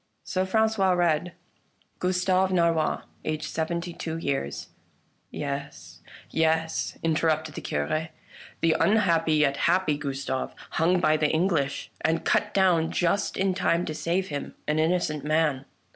So 0.23 0.47
Francois 0.47 0.93
read:" 0.93 1.33
Gustave 1.99 2.51
Narrois, 2.51 3.03
aged 3.23 3.45
seventy 3.45 3.93
two 3.93 4.17
years 4.17 4.69
""Yes, 5.29 6.01
yes," 6.31 6.97
interrupted 7.03 7.53
the 7.53 7.61
Cure," 7.61 8.09
the 8.61 8.75
unhappy 8.79 9.35
yet 9.35 9.57
happy 9.57 9.99
Gustave, 9.99 10.55
hung 10.71 10.99
by 10.99 11.17
the 11.17 11.29
English, 11.29 11.91
and 12.03 12.25
cut 12.25 12.51
down 12.51 12.89
just 12.91 13.37
in 13.37 13.53
time 13.53 13.85
to 13.85 13.93
save 13.93 14.29
him— 14.29 14.55
an 14.67 14.79
innocent 14.79 15.23
man. 15.23 15.65